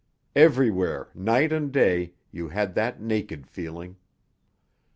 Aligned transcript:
Everywhere, 0.35 1.09
night 1.13 1.53
and 1.53 1.71
day, 1.71 2.15
you 2.31 2.49
had 2.49 2.73
that 2.73 2.99
naked 2.99 3.45
feeling. 3.45 3.97